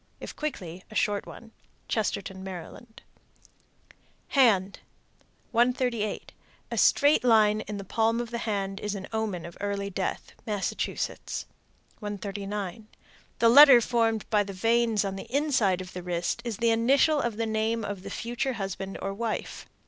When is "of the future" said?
17.85-18.53